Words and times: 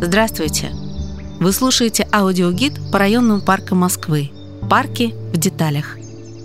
Здравствуйте! 0.00 0.72
Вы 1.40 1.52
слушаете 1.52 2.08
аудиогид 2.12 2.74
по 2.90 2.98
районным 2.98 3.40
паркам 3.40 3.78
Москвы. 3.78 4.30
Парки 4.68 5.14
в 5.32 5.36
деталях. 5.36 5.96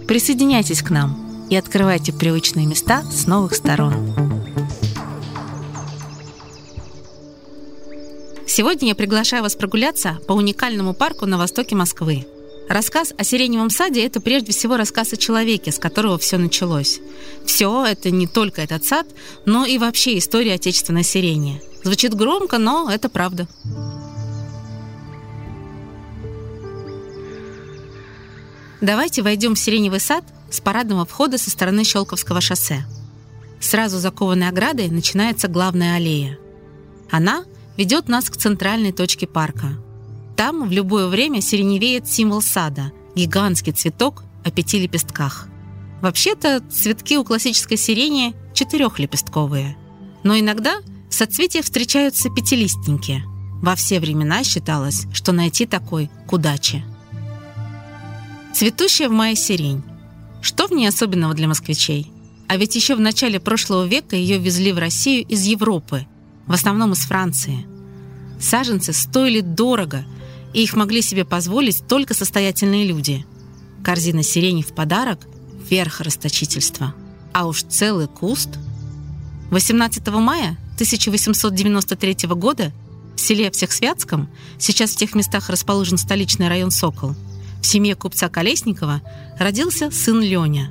Присоединяйтесь 0.07 0.83
к 0.83 0.89
нам 0.89 1.47
и 1.49 1.55
открывайте 1.55 2.13
привычные 2.13 2.65
места 2.65 3.03
с 3.11 3.25
новых 3.25 3.55
сторон. 3.55 3.93
Сегодня 8.45 8.89
я 8.89 8.95
приглашаю 8.95 9.41
вас 9.41 9.55
прогуляться 9.55 10.19
по 10.27 10.33
уникальному 10.33 10.93
парку 10.93 11.25
на 11.25 11.39
востоке 11.39 11.75
Москвы. 11.75 12.27
Рассказ 12.69 13.13
о 13.17 13.23
сиреневом 13.23 13.69
саде– 13.69 14.05
это 14.05 14.21
прежде 14.21 14.51
всего 14.53 14.77
рассказ 14.77 15.13
о 15.13 15.17
человеке, 15.17 15.71
с 15.71 15.79
которого 15.79 16.17
все 16.17 16.37
началось. 16.37 16.99
Все– 17.45 17.85
это 17.87 18.09
не 18.09 18.25
только 18.25 18.61
этот 18.61 18.85
сад, 18.85 19.05
но 19.45 19.65
и 19.65 19.77
вообще 19.77 20.17
история 20.17 20.53
отечественной 20.53 21.03
сирени. 21.03 21.61
Звучит 21.83 22.13
громко, 22.13 22.57
но 22.57 22.89
это 22.89 23.09
правда. 23.09 23.47
Давайте 28.79 29.21
войдем 29.21 29.55
в 29.55 29.59
сиреневый 29.59 29.99
сад 29.99 30.23
с 30.49 30.59
парадного 30.61 31.05
входа 31.05 31.37
со 31.37 31.49
стороны 31.49 31.83
Щелковского 31.83 32.41
шоссе. 32.41 32.85
Сразу 33.59 33.97
за 33.97 34.11
кованой 34.11 34.49
оградой 34.49 34.89
начинается 34.89 35.47
главная 35.47 35.95
аллея. 35.95 36.37
Она 37.09 37.45
ведет 37.77 38.07
нас 38.07 38.29
к 38.29 38.37
центральной 38.37 38.91
точке 38.91 39.27
парка. 39.27 39.77
Там 40.35 40.67
в 40.67 40.71
любое 40.71 41.07
время 41.07 41.41
сиреневеет 41.41 42.07
символ 42.07 42.41
сада– 42.41 42.91
гигантский 43.15 43.73
цветок 43.73 44.23
о 44.43 44.51
пяти 44.51 44.79
лепестках. 44.79 45.47
Вообще-то 46.01 46.61
цветки 46.69 47.17
у 47.17 47.23
классической 47.23 47.77
сирени 47.77 48.35
четырехлепестковые. 48.53 49.77
Но 50.23 50.37
иногда 50.37 50.77
в 51.09 51.13
соцветии 51.13 51.61
встречаются 51.61 52.29
пятилистники. 52.29 53.23
Во 53.61 53.75
все 53.75 53.99
времена 53.99 54.43
считалось, 54.43 55.05
что 55.13 55.31
найти 55.31 55.65
такой 55.65 56.09
к 56.27 56.33
удаче. 56.33 56.83
Цветущая 58.53 59.09
в 59.09 59.13
мае 59.13 59.35
сирень. 59.35 59.83
Что 60.41 60.67
в 60.67 60.71
ней 60.71 60.87
особенного 60.87 61.33
для 61.33 61.47
москвичей? 61.47 62.11
А 62.49 62.57
ведь 62.57 62.75
еще 62.75 62.95
в 62.95 62.99
начале 62.99 63.39
прошлого 63.39 63.85
века 63.85 64.15
ее 64.15 64.37
везли 64.37 64.73
в 64.73 64.77
Россию 64.77 65.25
из 65.25 65.43
Европы, 65.45 66.05
в 66.45 66.51
основном 66.51 66.91
из 66.91 66.99
Франции. 66.99 67.65
Саженцы 68.39 68.93
стоили 68.93 69.41
дорого, 69.41 70.05
и 70.53 70.63
их 70.63 70.75
могли 70.75 71.01
себе 71.01 71.25
позволить 71.25 71.87
только 71.87 72.13
состоятельные 72.13 72.85
люди. 72.85 73.25
Корзина 73.83 74.23
сирени 74.23 74.61
в 74.61 74.73
подарок– 74.73 75.19
верх 75.69 76.01
расточительства. 76.01 76.93
А 77.33 77.47
уж 77.47 77.63
целый 77.63 78.07
куст. 78.07 78.49
18 79.51 80.07
мая 80.09 80.57
1893 80.75 82.27
года 82.29 82.71
в 83.15 83.19
селе 83.19 83.51
Всехсвятском, 83.51 84.29
сейчас 84.57 84.91
в 84.91 84.97
тех 84.97 85.15
местах 85.15 85.49
расположен 85.49 85.97
столичный 85.97 86.47
район 86.47 86.71
Сокол– 86.71 87.15
в 87.63 87.65
семье 87.65 87.95
купца 87.95 88.27
Колесникова 88.27 89.01
родился 89.39 89.89
сын 89.89 90.21
Леня. 90.21 90.69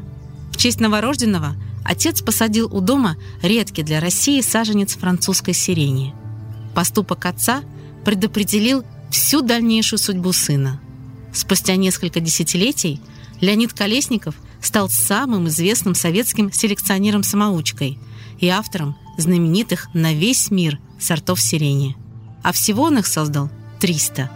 В 0.52 0.58
честь 0.58 0.78
новорожденного 0.78 1.56
отец 1.84 2.20
посадил 2.20 2.68
у 2.72 2.82
дома 2.82 3.16
редкий 3.42 3.82
для 3.82 3.98
России 3.98 4.42
саженец 4.42 4.94
французской 4.94 5.54
сирени. 5.54 6.14
Поступок 6.74 7.26
отца 7.26 7.62
предопределил 8.04 8.84
всю 9.10 9.42
дальнейшую 9.42 9.98
судьбу 9.98 10.32
сына. 10.32 10.80
Спустя 11.32 11.76
несколько 11.76 12.20
десятилетий 12.20 13.00
Леонид 13.40 13.72
Колесников 13.72 14.34
стал 14.60 14.88
самым 14.88 15.48
известным 15.48 15.94
советским 15.94 16.52
селекционером-самоучкой 16.52 17.98
и 18.38 18.48
автором 18.48 18.96
знаменитых 19.18 19.88
на 19.94 20.14
весь 20.14 20.50
мир 20.50 20.78
сортов 20.98 21.40
сирени. 21.40 21.96
А 22.42 22.52
всего 22.52 22.84
он 22.84 22.98
их 22.98 23.06
создал 23.06 23.50
300. 23.80 24.30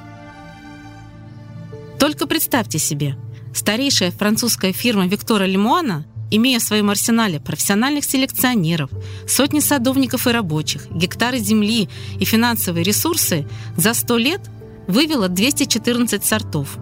Только 1.99 2.27
представьте 2.27 2.79
себе, 2.79 3.17
старейшая 3.55 4.11
французская 4.11 4.73
фирма 4.73 5.07
Виктора 5.07 5.47
Лемуана, 5.47 6.05
имея 6.31 6.59
в 6.59 6.63
своем 6.63 6.91
арсенале 6.91 7.41
профессиональных 7.41 8.05
селекционеров, 8.05 8.91
сотни 9.29 9.61
садовников 9.61 10.27
и 10.27 10.31
рабочих, 10.31 10.91
гектары 10.91 11.39
земли 11.39 11.89
и 12.19 12.25
финансовые 12.25 12.85
ресурсы, 12.85 13.47
за 13.77 13.95
100 13.95 14.17
лет 14.19 14.41
вывела 14.87 15.29
214 15.29 16.25
сортов. 16.25 16.79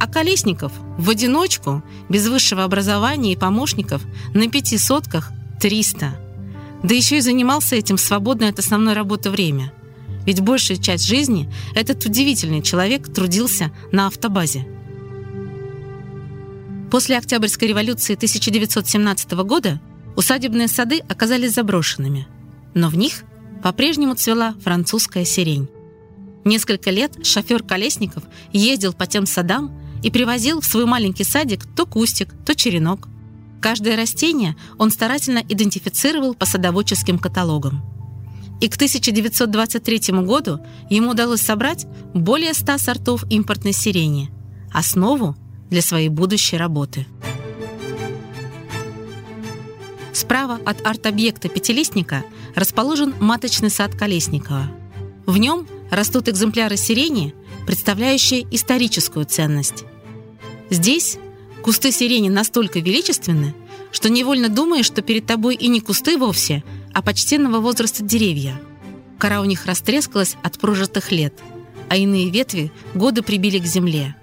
А 0.00 0.06
Колесников 0.06 0.72
в 0.96 1.10
одиночку, 1.10 1.82
без 2.08 2.26
высшего 2.26 2.64
образования 2.64 3.32
и 3.32 3.36
помощников, 3.36 4.02
на 4.34 4.48
пяти 4.48 4.78
сотках 4.78 5.30
300. 5.60 6.18
Да 6.82 6.94
еще 6.94 7.18
и 7.18 7.20
занимался 7.20 7.76
этим 7.76 7.96
в 7.98 8.00
свободное 8.00 8.50
от 8.50 8.58
основной 8.58 8.94
работы 8.94 9.30
время– 9.30 9.72
ведь 10.26 10.40
большая 10.40 10.76
часть 10.76 11.06
жизни 11.06 11.52
этот 11.74 12.04
удивительный 12.04 12.62
человек 12.62 13.12
трудился 13.12 13.72
на 13.92 14.06
автобазе. 14.06 14.66
После 16.90 17.16
Октябрьской 17.16 17.68
революции 17.68 18.14
1917 18.14 19.32
года 19.32 19.80
усадебные 20.16 20.68
сады 20.68 20.98
оказались 21.08 21.54
заброшенными, 21.54 22.26
но 22.74 22.88
в 22.88 22.96
них 22.96 23.22
по-прежнему 23.62 24.14
цвела 24.14 24.54
французская 24.62 25.24
сирень. 25.24 25.68
Несколько 26.44 26.90
лет 26.90 27.24
шофер 27.24 27.62
Колесников 27.62 28.24
ездил 28.52 28.92
по 28.92 29.06
тем 29.06 29.26
садам 29.26 29.78
и 30.02 30.10
привозил 30.10 30.60
в 30.60 30.66
свой 30.66 30.86
маленький 30.86 31.24
садик 31.24 31.64
то 31.76 31.86
кустик, 31.86 32.34
то 32.44 32.54
черенок. 32.54 33.08
Каждое 33.60 33.96
растение 33.96 34.56
он 34.78 34.90
старательно 34.90 35.42
идентифицировал 35.46 36.34
по 36.34 36.46
садоводческим 36.46 37.18
каталогам– 37.18 37.84
и 38.60 38.68
к 38.68 38.74
1923 38.76 40.22
году 40.22 40.60
ему 40.90 41.10
удалось 41.10 41.40
собрать 41.40 41.86
более 42.12 42.52
100 42.52 42.78
сортов 42.78 43.24
импортной 43.30 43.72
сирени, 43.72 44.30
основу 44.70 45.34
для 45.70 45.82
своей 45.82 46.08
будущей 46.08 46.56
работы. 46.56 47.06
Справа 50.12 50.60
от 50.66 50.84
арт-объекта 50.84 51.48
пятилистника 51.48 52.24
расположен 52.54 53.14
маточный 53.20 53.70
сад 53.70 53.94
Колесникова. 53.94 54.70
В 55.24 55.38
нем 55.38 55.66
растут 55.90 56.28
экземпляры 56.28 56.76
сирени, 56.76 57.34
представляющие 57.66 58.46
историческую 58.50 59.24
ценность. 59.24 59.84
Здесь 60.68 61.18
кусты 61.62 61.92
сирени 61.92 62.28
настолько 62.28 62.80
величественны, 62.80 63.54
что 63.92 64.08
невольно 64.08 64.48
думаешь, 64.48 64.86
что 64.86 65.02
перед 65.02 65.26
тобой 65.26 65.54
и 65.54 65.68
не 65.68 65.80
кусты 65.80 66.18
вовсе, 66.18 66.64
а 66.92 67.02
почтенного 67.02 67.60
возраста 67.60 68.04
деревья. 68.04 68.60
Кора 69.18 69.40
у 69.40 69.44
них 69.44 69.66
растрескалась 69.66 70.36
от 70.42 70.58
прожитых 70.58 71.12
лет, 71.12 71.34
а 71.88 71.96
иные 71.96 72.30
ветви 72.30 72.72
годы 72.94 73.22
прибили 73.22 73.58
к 73.58 73.64
земле. 73.64 74.16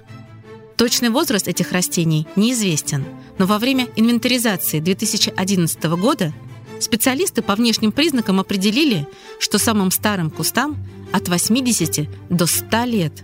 Точный 0.77 1.09
возраст 1.09 1.47
этих 1.47 1.71
растений 1.71 2.27
неизвестен, 2.35 3.03
но 3.39 3.47
во 3.47 3.57
время 3.57 3.87
инвентаризации 3.95 4.79
2011 4.79 5.83
года 5.99 6.31
специалисты 6.79 7.41
по 7.41 7.55
внешним 7.55 7.91
признакам 7.91 8.39
определили, 8.39 9.07
что 9.39 9.57
самым 9.57 9.89
старым 9.89 10.29
кустам 10.29 10.77
от 11.11 11.29
80 11.29 12.07
до 12.29 12.45
100 12.45 12.83
лет. 12.83 13.23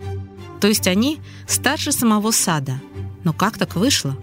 То 0.61 0.67
есть 0.67 0.87
они 0.87 1.19
старше 1.47 1.91
самого 1.91 2.31
сада. 2.31 2.81
Но 3.23 3.33
как 3.33 3.59
так 3.59 3.75
вышло? 3.75 4.17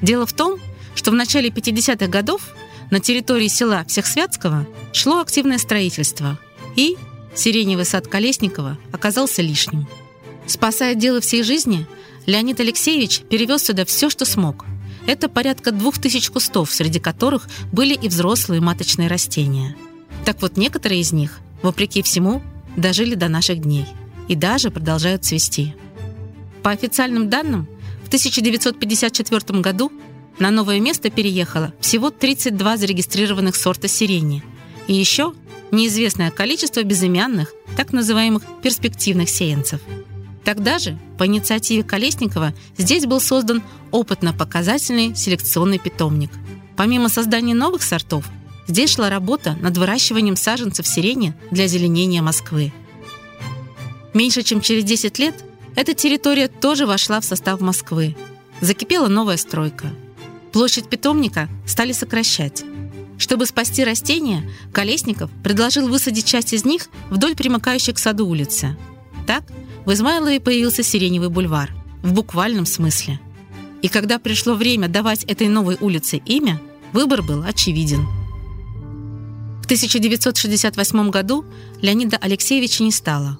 Дело 0.00 0.26
в 0.26 0.32
том, 0.32 0.58
что 0.96 1.12
в 1.12 1.14
начале 1.14 1.50
50-х 1.50 2.08
годов 2.08 2.42
на 2.90 2.98
территории 2.98 3.46
села 3.46 3.84
Всехсвятского 3.86 4.66
шло 4.92 5.20
активное 5.20 5.58
строительство, 5.58 6.36
и 6.74 6.96
сиреневый 7.36 7.84
сад 7.84 8.08
Колесникова 8.08 8.76
оказался 8.90 9.40
лишним. 9.40 9.86
Спасая 10.46 10.94
дело 10.94 11.20
всей 11.20 11.42
жизни, 11.42 11.86
Леонид 12.26 12.60
Алексеевич 12.60 13.20
перевез 13.20 13.64
сюда 13.64 13.84
все, 13.84 14.10
что 14.10 14.24
смог. 14.24 14.64
Это 15.06 15.28
порядка 15.28 15.72
двух 15.72 15.98
тысяч 15.98 16.30
кустов, 16.30 16.70
среди 16.70 17.00
которых 17.00 17.48
были 17.72 17.94
и 17.94 18.08
взрослые 18.08 18.60
маточные 18.60 19.08
растения. 19.08 19.76
Так 20.24 20.40
вот, 20.40 20.56
некоторые 20.56 21.00
из 21.00 21.12
них, 21.12 21.40
вопреки 21.62 22.02
всему, 22.02 22.42
дожили 22.76 23.14
до 23.14 23.28
наших 23.28 23.60
дней 23.60 23.86
и 24.28 24.36
даже 24.36 24.70
продолжают 24.70 25.24
цвести. 25.24 25.74
По 26.62 26.70
официальным 26.70 27.28
данным, 27.28 27.68
в 28.04 28.06
1954 28.06 29.60
году 29.60 29.90
на 30.38 30.50
новое 30.50 30.80
место 30.80 31.10
переехало 31.10 31.74
всего 31.80 32.10
32 32.10 32.76
зарегистрированных 32.76 33.56
сорта 33.56 33.88
сирени. 33.88 34.44
И 34.86 34.94
еще 34.94 35.34
неизвестное 35.72 36.30
количество 36.30 36.82
безымянных, 36.82 37.52
так 37.76 37.92
называемых 37.92 38.42
перспективных 38.62 39.28
сеянцев. 39.28 39.80
Тогда 40.44 40.78
же, 40.78 40.98
по 41.18 41.26
инициативе 41.26 41.82
Колесникова, 41.84 42.52
здесь 42.76 43.06
был 43.06 43.20
создан 43.20 43.62
опытно-показательный 43.90 45.14
селекционный 45.14 45.78
питомник. 45.78 46.30
Помимо 46.76 47.08
создания 47.08 47.54
новых 47.54 47.82
сортов, 47.82 48.24
здесь 48.66 48.94
шла 48.94 49.08
работа 49.08 49.56
над 49.60 49.76
выращиванием 49.76 50.36
саженцев 50.36 50.86
сирени 50.86 51.34
для 51.50 51.64
озеленения 51.64 52.22
Москвы. 52.22 52.72
Меньше 54.14 54.42
чем 54.42 54.60
через 54.60 54.84
10 54.84 55.18
лет 55.18 55.44
эта 55.76 55.94
территория 55.94 56.48
тоже 56.48 56.86
вошла 56.86 57.20
в 57.20 57.24
состав 57.24 57.60
Москвы. 57.60 58.16
Закипела 58.60 59.08
новая 59.08 59.36
стройка– 59.36 59.90
Площадь 60.52 60.88
питомника 60.88 61.48
стали 61.66 61.92
сокращать. 61.92 62.62
Чтобы 63.18 63.46
спасти 63.46 63.84
растения, 63.84 64.48
Колесников 64.72 65.30
предложил 65.42 65.88
высадить 65.88 66.26
часть 66.26 66.52
из 66.52 66.64
них 66.64 66.88
вдоль 67.08 67.34
примыкающей 67.34 67.94
к 67.94 67.98
саду 67.98 68.26
улицы. 68.26 68.76
Так 69.26 69.44
в 69.84 69.92
Измайлове 69.92 70.40
появился 70.40 70.82
Сиреневый 70.82 71.28
бульвар, 71.28 71.74
в 72.02 72.12
буквальном 72.12 72.66
смысле. 72.66 73.20
И 73.82 73.88
когда 73.88 74.18
пришло 74.18 74.54
время 74.54 74.88
давать 74.88 75.24
этой 75.24 75.48
новой 75.48 75.76
улице 75.80 76.18
имя, 76.24 76.60
выбор 76.92 77.22
был 77.22 77.42
очевиден. 77.42 78.06
В 79.60 79.64
1968 79.64 81.10
году 81.10 81.44
Леонида 81.80 82.16
Алексеевича 82.18 82.84
не 82.84 82.92
стало, 82.92 83.38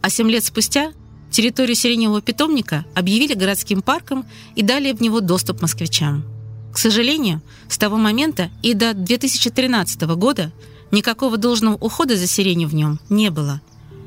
а 0.00 0.10
семь 0.10 0.30
лет 0.30 0.44
спустя 0.44 0.92
территорию 1.30 1.74
Сиреневого 1.74 2.22
питомника 2.22 2.84
объявили 2.94 3.34
городским 3.34 3.82
парком 3.82 4.24
и 4.54 4.62
дали 4.62 4.92
в 4.92 5.00
него 5.00 5.20
доступ 5.20 5.60
москвичам. 5.60 6.24
К 6.72 6.78
сожалению, 6.78 7.42
с 7.68 7.76
того 7.76 7.96
момента 7.96 8.50
и 8.62 8.74
до 8.74 8.94
2013 8.94 10.02
года 10.16 10.52
никакого 10.90 11.36
должного 11.36 11.76
ухода 11.76 12.16
за 12.16 12.26
сиренью 12.26 12.68
в 12.68 12.74
нем 12.74 12.98
не 13.10 13.30
было. 13.30 13.60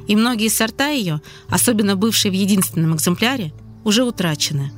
И 0.07 0.15
многие 0.15 0.49
сорта 0.49 0.89
ее, 0.89 1.21
особенно 1.49 1.95
бывшие 1.95 2.31
в 2.31 2.35
единственном 2.35 2.95
экземпляре, 2.95 3.53
уже 3.83 4.03
утрачены. 4.03 4.71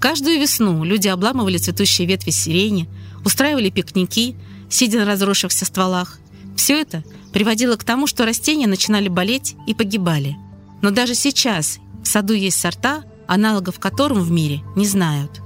Каждую 0.00 0.40
весну 0.40 0.84
люди 0.84 1.08
обламывали 1.08 1.58
цветущие 1.58 2.06
ветви 2.06 2.30
сирени, 2.30 2.88
устраивали 3.24 3.70
пикники, 3.70 4.36
сидя 4.68 5.00
на 5.00 5.06
разросшихся 5.06 5.64
стволах. 5.64 6.18
Все 6.56 6.80
это 6.80 7.02
приводило 7.32 7.76
к 7.76 7.84
тому, 7.84 8.06
что 8.06 8.26
растения 8.26 8.66
начинали 8.66 9.08
болеть 9.08 9.56
и 9.66 9.74
погибали. 9.74 10.36
Но 10.82 10.90
даже 10.90 11.14
сейчас 11.14 11.78
в 12.02 12.06
саду 12.06 12.34
есть 12.34 12.60
сорта, 12.60 13.04
аналогов 13.26 13.78
которым 13.78 14.20
в 14.20 14.30
мире 14.30 14.60
не 14.76 14.86
знают. 14.86 15.40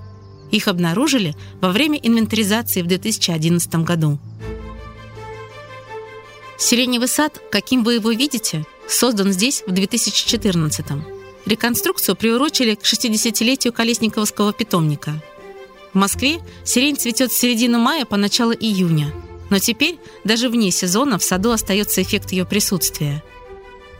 Их 0.51 0.67
обнаружили 0.67 1.37
во 1.61 1.71
время 1.71 1.99
инвентаризации 1.99 2.83
в 2.83 2.87
2011 2.87 3.75
году. 3.77 4.19
Сиреневый 6.59 7.09
сад, 7.09 7.41
каким 7.53 7.85
вы 7.85 7.95
его 7.95 8.11
видите, 8.11 8.67
создан 8.89 9.33
здесь 9.33 9.63
в 9.67 9.73
2014 9.73 10.87
-м. 10.87 11.03
Реконструкцию 11.47 12.17
приурочили 12.17 12.75
к 12.75 12.85
60-летию 12.85 13.73
Колесниковского 13.73 14.53
питомника. 14.53 15.23
В 15.93 15.99
Москве 15.99 16.41
сирень 16.65 16.97
цветет 16.97 17.33
с 17.33 17.37
середины 17.37 17.79
мая 17.79 18.05
по 18.05 18.17
начало 18.17 18.53
июня, 18.53 19.13
но 19.51 19.59
теперь 19.59 19.99
даже 20.25 20.49
вне 20.49 20.71
сезона 20.71 21.19
в 21.19 21.25
саду 21.25 21.51
остается 21.51 22.03
эффект 22.03 22.33
ее 22.33 22.45
присутствия– 22.45 23.23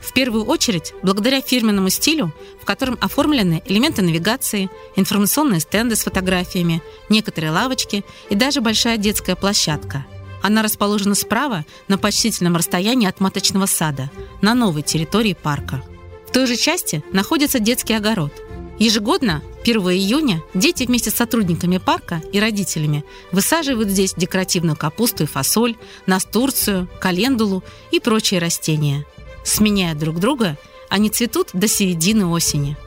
в 0.01 0.13
первую 0.13 0.45
очередь, 0.45 0.93
благодаря 1.03 1.41
фирменному 1.41 1.89
стилю, 1.89 2.33
в 2.61 2.65
котором 2.65 2.97
оформлены 3.01 3.61
элементы 3.65 4.01
навигации, 4.01 4.69
информационные 4.95 5.59
стенды 5.59 5.95
с 5.95 6.03
фотографиями, 6.03 6.81
некоторые 7.09 7.51
лавочки 7.51 8.05
и 8.29 8.35
даже 8.35 8.61
большая 8.61 8.97
детская 8.97 9.35
площадка. 9.35 10.05
Она 10.41 10.61
расположена 10.61 11.15
справа 11.15 11.65
на 11.87 11.97
почтительном 11.97 12.55
расстоянии 12.55 13.07
от 13.07 13.19
маточного 13.19 13.65
сада, 13.65 14.09
на 14.41 14.53
новой 14.53 14.81
территории 14.81 15.33
парка. 15.33 15.83
В 16.27 16.31
той 16.31 16.47
же 16.47 16.55
части 16.55 17.03
находится 17.11 17.59
детский 17.59 17.93
огород. 17.93 18.31
Ежегодно, 18.77 19.41
1 19.63 19.81
июня, 19.81 20.41
дети 20.53 20.85
вместе 20.85 21.09
с 21.09 21.15
сотрудниками 21.15 21.77
парка 21.77 22.21
и 22.31 22.39
родителями 22.39 23.03
высаживают 23.31 23.89
здесь 23.89 24.13
декоративную 24.15 24.77
капусту 24.77 25.23
и 25.23 25.27
фасоль, 25.27 25.75
настурцию, 26.05 26.87
календулу 27.01 27.63
и 27.91 27.99
прочие 27.99 28.39
растения– 28.39 29.05
Сменяя 29.49 29.95
друг 29.95 30.19
друга, 30.19 30.57
они 30.89 31.09
цветут 31.09 31.49
до 31.53 31.67
середины 31.67 32.27
осени. 32.27 32.77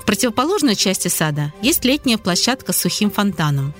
В 0.00 0.04
противоположной 0.04 0.74
части 0.74 1.08
сада 1.08 1.52
есть 1.62 1.84
летняя 1.84 2.18
площадка 2.18 2.72
с 2.72 2.80
сухим 2.80 3.10
фонтаном. 3.10 3.72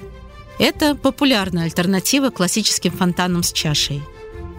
Это 0.63 0.95
популярная 0.95 1.65
альтернатива 1.65 2.31
классическим 2.31 2.93
фонтанам 2.93 3.43
с 3.43 3.53
чашей. 3.53 4.01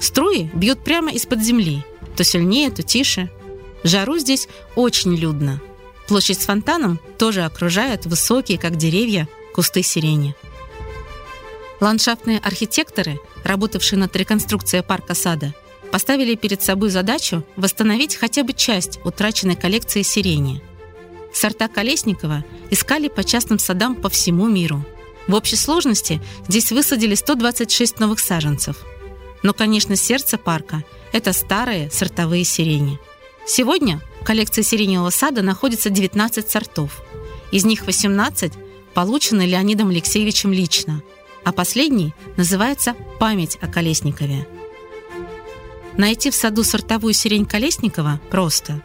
Струи 0.01 0.50
бьют 0.53 0.83
прямо 0.83 1.09
из-под 1.13 1.41
земли, 1.41 1.85
то 2.17 2.25
сильнее, 2.25 2.69
то 2.71 2.83
тише. 2.83 3.31
жару 3.85 4.17
здесь 4.17 4.50
очень 4.75 5.15
людно. 5.15 5.61
Площадь 6.09 6.41
с 6.41 6.45
фонтаном 6.45 7.00
тоже 7.17 7.44
окружают 7.45 8.05
высокие, 8.05 8.57
как 8.57 8.75
деревья, 8.75 9.29
кусты 9.55 9.81
сирени. 9.81 10.35
Ландшафтные 11.79 12.39
архитекторы, 12.39 13.17
работавшие 13.45 13.97
над 13.97 14.13
реконструкцией 14.13 14.83
парка 14.83 15.15
сада, 15.15 15.53
поставили 15.89 16.35
перед 16.35 16.61
собой 16.61 16.89
задачу 16.89 17.45
восстановить 17.56 18.17
хотя 18.17 18.44
бы 18.44 18.51
часть 18.51 18.99
утраченной 19.06 19.56
коллекции 19.56 20.01
сирени. 20.01 20.61
Сорта 21.33 21.69
Колесникова 21.69 22.44
искали 22.71 23.07
по 23.07 23.23
частным 23.23 23.57
садам 23.57 23.95
по 23.95 24.09
всему 24.09 24.49
миру. 24.49 24.83
В 25.27 25.35
общей 25.35 25.55
сложности 25.55 26.21
здесь 26.47 26.71
высадили 26.71 27.15
126 27.15 27.99
новых 27.99 28.19
саженцев. 28.19 28.77
Но, 29.41 29.53
конечно, 29.53 29.95
сердце 29.95 30.37
парка– 30.37 30.83
это 31.11 31.33
старые 31.33 31.89
сортовые 31.91 32.43
сирени. 32.43 32.99
Сегодня 33.45 34.01
в 34.21 34.25
коллекции 34.25 34.61
сиреневого 34.61 35.09
сада 35.09 35.41
находится 35.41 35.89
19 35.89 36.49
сортов. 36.49 37.01
Из 37.51 37.65
них 37.65 37.85
18 37.85 38.53
получены 38.93 39.43
Леонидом 39.45 39.89
Алексеевичем 39.89 40.53
лично, 40.53 41.01
а 41.43 41.51
последний 41.51 42.13
называется 42.37 42.95
«Память 43.19 43.57
о 43.61 43.67
Колесникове». 43.67 44.47
Найти 45.97 46.31
в 46.31 46.35
саду 46.35 46.63
сортовую 46.63 47.13
сирень 47.13 47.45
Колесникова 47.45 48.19
просто. 48.31 48.81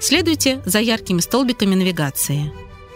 Следуйте 0.00 0.62
за 0.64 0.80
яркими 0.80 1.20
столбиками 1.20 1.74
навигации. 1.74 2.52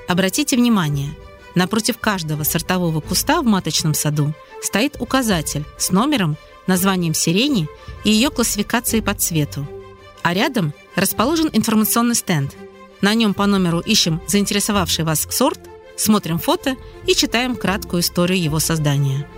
Обратите 0.08 0.56
внимание, 0.56 1.10
напротив 1.54 1.98
каждого 1.98 2.44
сортового 2.44 3.00
куста 3.00 3.42
в 3.42 3.44
маточном 3.44 3.94
саду 3.94 4.32
стоит 4.62 4.96
указатель 5.00 5.64
с 5.78 5.90
номером, 5.90 6.36
названием 6.66 7.14
сирени 7.14 7.68
и 8.04 8.10
ее 8.10 8.30
классификацией 8.30 9.02
по 9.02 9.14
цвету. 9.14 9.66
А 10.22 10.34
рядом 10.34 10.72
расположен 10.94 11.50
информационный 11.52 12.14
стенд. 12.14 12.54
На 13.00 13.14
нем 13.14 13.34
по 13.34 13.46
номеру 13.46 13.80
ищем 13.80 14.20
заинтересовавший 14.28 15.04
вас 15.04 15.26
сорт, 15.30 15.60
смотрим 15.96 16.38
фото 16.38 16.76
и 17.06 17.14
читаем 17.14 17.56
краткую 17.56 18.02
историю 18.02 18.40
его 18.40 18.60
создания. 18.60 19.28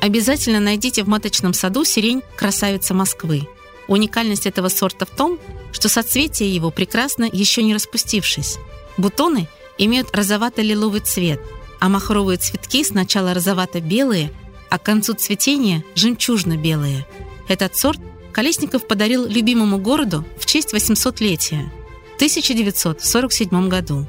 Обязательно 0.00 0.60
найдите 0.60 1.02
в 1.02 1.08
маточном 1.08 1.52
саду 1.52 1.84
сирень 1.84 2.22
«Красавица 2.36 2.94
Москвы». 2.94 3.46
Уникальность 3.88 4.46
этого 4.46 4.68
сорта 4.68 5.04
в 5.04 5.10
том, 5.10 5.38
что 5.72 5.88
соцветие 5.88 6.54
его 6.54 6.70
прекрасно 6.70 7.28
еще 7.30 7.62
не 7.62 7.74
распустившись. 7.74 8.56
Бутоны 8.96 9.48
имеют 9.84 10.14
розовато-лиловый 10.14 11.00
цвет, 11.00 11.40
а 11.80 11.88
махровые 11.88 12.38
цветки 12.38 12.84
сначала 12.84 13.34
розовато-белые, 13.34 14.32
а 14.70 14.78
к 14.78 14.82
концу 14.82 15.14
цветения 15.14 15.84
жемчужно-белые. 15.94 17.06
Этот 17.48 17.76
сорт 17.76 18.00
Колесников 18.32 18.86
подарил 18.86 19.26
любимому 19.26 19.78
городу 19.78 20.24
в 20.38 20.46
честь 20.46 20.72
800-летия 20.72 21.68
в 22.12 22.14
1947 22.16 23.68
году. 23.68 24.06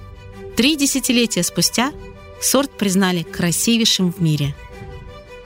Три 0.55 0.75
десятилетия 0.75 1.41
спустя 1.41 1.91
сорт 2.39 2.69
признали 2.71 3.23
красивейшим 3.23 4.13
в 4.13 4.21
мире– 4.21 4.55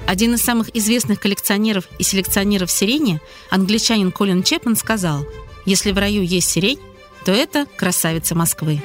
один 0.05 0.35
из 0.35 0.41
самых 0.43 0.75
известных 0.75 1.19
коллекционеров 1.19 1.85
и 1.97 2.03
селекционеров 2.03 2.69
сирени, 2.69 3.19
англичанин 3.49 4.11
Колин 4.11 4.43
Чепман, 4.43 4.75
сказал, 4.75 5.25
«Если 5.65 5.91
в 5.91 5.97
раю 5.97 6.21
есть 6.21 6.49
сирень, 6.49 6.79
то 7.25 7.31
это 7.31 7.65
красавица 7.75 8.35
Москвы». 8.35 8.81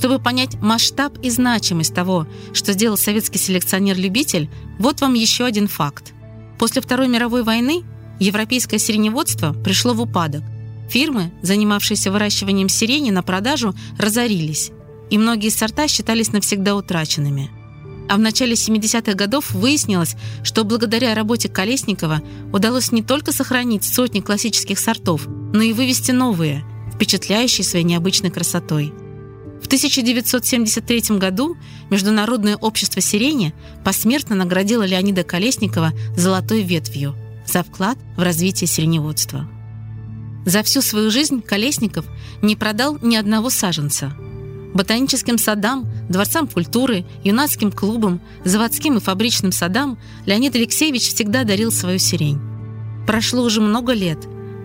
Чтобы 0.00 0.18
понять 0.18 0.54
масштаб 0.62 1.18
и 1.22 1.28
значимость 1.28 1.94
того, 1.94 2.26
что 2.54 2.72
сделал 2.72 2.96
советский 2.96 3.36
селекционер-любитель, 3.38 4.48
вот 4.78 5.02
вам 5.02 5.12
еще 5.12 5.44
один 5.44 5.68
факт. 5.68 6.14
После 6.58 6.80
Второй 6.80 7.06
мировой 7.06 7.42
войны 7.42 7.84
европейское 8.18 8.80
сиреневодство 8.80 9.52
пришло 9.52 9.92
в 9.92 10.00
упадок. 10.00 10.42
Фирмы, 10.88 11.30
занимавшиеся 11.42 12.10
выращиванием 12.10 12.70
сирени 12.70 13.10
на 13.10 13.22
продажу, 13.22 13.74
разорились, 13.98 14.70
и 15.10 15.18
многие 15.18 15.50
сорта 15.50 15.86
считались 15.86 16.32
навсегда 16.32 16.76
утраченными– 16.76 17.50
а 18.08 18.16
в 18.16 18.18
начале 18.18 18.54
70-х 18.54 19.14
годов 19.14 19.52
выяснилось, 19.52 20.16
что 20.42 20.64
благодаря 20.64 21.14
работе 21.14 21.48
Колесникова 21.48 22.22
удалось 22.52 22.90
не 22.90 23.04
только 23.04 23.30
сохранить 23.30 23.84
сотни 23.84 24.18
классических 24.18 24.80
сортов, 24.80 25.28
но 25.28 25.62
и 25.62 25.72
вывести 25.72 26.10
новые, 26.10 26.64
впечатляющие 26.92 27.64
своей 27.64 27.84
необычной 27.84 28.32
красотой. 28.32 28.92
В 29.62 29.66
1973 29.66 31.18
году 31.18 31.56
Международное 31.90 32.56
общество 32.56 33.00
сирени 33.00 33.54
посмертно 33.84 34.34
наградило 34.34 34.84
Леонида 34.84 35.22
Колесникова 35.22 35.92
«Золотой 36.16 36.62
ветвью» 36.62 37.14
за 37.46 37.62
вклад 37.62 37.98
в 38.16 38.22
развитие 38.22 38.68
сиреневодства. 38.68 39.48
За 40.46 40.62
всю 40.62 40.82
свою 40.82 41.10
жизнь 41.10 41.42
Колесников 41.42 42.06
не 42.42 42.56
продал 42.56 42.98
ни 43.02 43.16
одного 43.16 43.50
саженца– 43.50 44.16
Ботаническим 44.72 45.36
садам, 45.36 45.86
дворцам 46.08 46.46
культуры, 46.46 47.04
юнацким 47.24 47.72
клубам, 47.72 48.20
заводским 48.44 48.98
и 48.98 49.00
фабричным 49.00 49.52
садам 49.52 49.98
Леонид 50.26 50.54
Алексеевич 50.54 51.02
всегда 51.08 51.44
дарил 51.44 51.72
свою 51.72 51.98
сирень. 51.98 52.40
Прошло 53.06 53.42
уже 53.42 53.60
много 53.60 53.92
лет, 53.92 54.18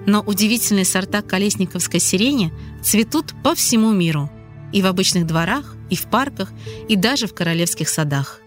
но 0.05 0.21
удивительные 0.21 0.85
сорта 0.85 1.23
колесниковской 1.23 1.99
сирени 1.99 2.53
цветут 2.83 3.33
по 3.43 3.55
всему 3.55 3.91
миру. 3.91 4.29
И 4.75 4.81
в 4.81 4.87
обычных 4.87 5.25
дворах, 5.25 5.73
и 5.89 5.95
в 5.95 6.03
парках, 6.07 6.51
и 6.89 6.97
даже 6.97 7.27
в 7.27 7.33
королевских 7.33 7.87
садах. 7.87 8.41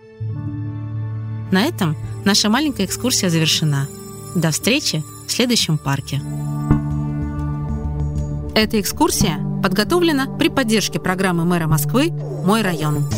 На 1.50 1.62
этом 1.64 1.96
наша 2.26 2.50
маленькая 2.50 2.84
экскурсия 2.84 3.30
завершена. 3.30 3.88
До 4.34 4.50
встречи 4.50 5.02
в 5.26 5.32
следующем 5.32 5.78
парке. 5.78 6.20
Эта 8.54 8.78
экскурсия 8.78 9.38
подготовлена 9.62 10.26
при 10.38 10.50
поддержке 10.50 11.00
программы 11.00 11.46
мэра 11.46 11.66
Москвы 11.66 12.10
«Мой 12.10 12.60
район». 12.60 13.08